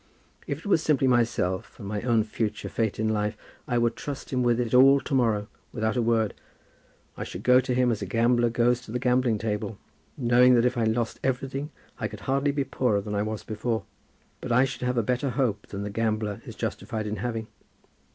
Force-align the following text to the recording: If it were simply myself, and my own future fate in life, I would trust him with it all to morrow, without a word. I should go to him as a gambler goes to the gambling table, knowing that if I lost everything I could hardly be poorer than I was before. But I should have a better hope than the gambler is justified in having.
If 0.47 0.61
it 0.61 0.65
were 0.65 0.77
simply 0.77 1.05
myself, 1.07 1.77
and 1.77 1.87
my 1.87 2.01
own 2.01 2.23
future 2.23 2.69
fate 2.69 2.97
in 2.99 3.09
life, 3.09 3.37
I 3.67 3.77
would 3.77 3.95
trust 3.95 4.31
him 4.33 4.41
with 4.41 4.59
it 4.59 4.73
all 4.73 4.99
to 4.99 5.13
morrow, 5.13 5.47
without 5.71 5.95
a 5.95 6.01
word. 6.01 6.33
I 7.15 7.23
should 7.23 7.43
go 7.43 7.59
to 7.59 7.75
him 7.75 7.91
as 7.91 8.01
a 8.01 8.07
gambler 8.07 8.49
goes 8.49 8.81
to 8.81 8.91
the 8.91 8.97
gambling 8.97 9.37
table, 9.37 9.77
knowing 10.17 10.55
that 10.55 10.65
if 10.65 10.75
I 10.75 10.85
lost 10.85 11.19
everything 11.23 11.69
I 11.99 12.07
could 12.07 12.21
hardly 12.21 12.51
be 12.51 12.63
poorer 12.63 12.99
than 12.99 13.13
I 13.13 13.21
was 13.21 13.43
before. 13.43 13.83
But 14.39 14.51
I 14.51 14.65
should 14.65 14.81
have 14.81 14.97
a 14.97 15.03
better 15.03 15.29
hope 15.29 15.67
than 15.67 15.83
the 15.83 15.91
gambler 15.91 16.41
is 16.47 16.55
justified 16.55 17.05
in 17.05 17.17
having. 17.17 17.45